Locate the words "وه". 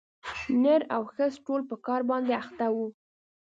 2.75-2.87